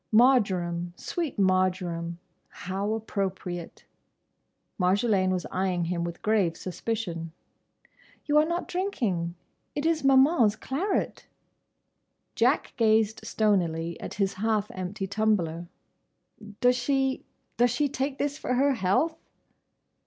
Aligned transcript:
Marjoram—sweet 0.11 1.37
Marjoram—how 1.37 2.91
appropriate!" 2.93 3.85
Marjolaine 4.79 5.29
was 5.29 5.45
eyeing 5.51 5.83
him 5.85 6.03
with 6.03 6.23
grave 6.23 6.57
suspicion. 6.57 7.31
"You 8.25 8.39
are 8.39 8.45
not 8.45 8.67
drinking. 8.67 9.35
It 9.75 9.85
is 9.85 10.03
Maman's 10.03 10.55
claret!" 10.55 11.27
Jack 12.33 12.73
gazed 12.77 13.21
stonily 13.23 13.99
at 13.99 14.15
his 14.15 14.33
half 14.33 14.71
empty 14.71 15.05
tumbler. 15.05 15.67
"Does 16.61 16.77
she—does 16.77 17.69
she 17.69 17.87
take 17.87 18.17
this 18.17 18.39
for 18.39 18.55
her 18.55 18.73
health?" 18.73 19.15